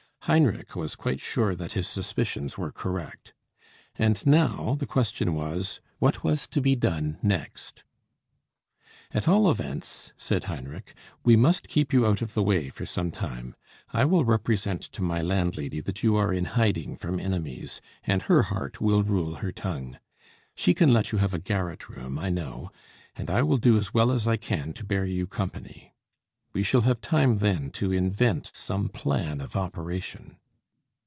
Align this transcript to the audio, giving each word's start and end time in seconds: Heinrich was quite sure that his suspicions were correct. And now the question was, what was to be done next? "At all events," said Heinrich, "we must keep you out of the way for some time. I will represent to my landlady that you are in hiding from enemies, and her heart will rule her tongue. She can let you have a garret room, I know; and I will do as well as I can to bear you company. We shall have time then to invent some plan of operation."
Heinrich 0.25 0.75
was 0.75 0.95
quite 0.95 1.19
sure 1.19 1.55
that 1.55 1.71
his 1.71 1.87
suspicions 1.87 2.55
were 2.55 2.71
correct. 2.71 3.33
And 3.97 4.23
now 4.23 4.75
the 4.77 4.85
question 4.85 5.33
was, 5.33 5.81
what 5.97 6.23
was 6.23 6.45
to 6.49 6.61
be 6.61 6.75
done 6.75 7.17
next? 7.23 7.83
"At 9.15 9.27
all 9.27 9.49
events," 9.49 10.13
said 10.17 10.43
Heinrich, 10.43 10.93
"we 11.23 11.35
must 11.35 11.67
keep 11.67 11.91
you 11.91 12.05
out 12.05 12.21
of 12.21 12.35
the 12.35 12.43
way 12.43 12.69
for 12.69 12.85
some 12.85 13.09
time. 13.09 13.55
I 13.93 14.05
will 14.05 14.23
represent 14.23 14.83
to 14.93 15.01
my 15.01 15.23
landlady 15.23 15.79
that 15.79 16.03
you 16.03 16.15
are 16.17 16.31
in 16.31 16.45
hiding 16.45 16.97
from 16.97 17.19
enemies, 17.19 17.81
and 18.03 18.21
her 18.21 18.43
heart 18.43 18.79
will 18.79 19.01
rule 19.01 19.37
her 19.37 19.51
tongue. 19.51 19.97
She 20.55 20.75
can 20.75 20.93
let 20.93 21.11
you 21.11 21.17
have 21.17 21.33
a 21.33 21.39
garret 21.39 21.89
room, 21.89 22.19
I 22.19 22.29
know; 22.29 22.69
and 23.15 23.27
I 23.27 23.41
will 23.41 23.57
do 23.57 23.75
as 23.75 23.91
well 23.91 24.11
as 24.11 24.27
I 24.27 24.37
can 24.37 24.71
to 24.73 24.83
bear 24.85 25.03
you 25.03 25.25
company. 25.25 25.87
We 26.53 26.63
shall 26.63 26.81
have 26.81 26.99
time 26.99 27.37
then 27.37 27.69
to 27.71 27.93
invent 27.93 28.51
some 28.53 28.89
plan 28.89 29.39
of 29.39 29.55
operation." 29.55 30.35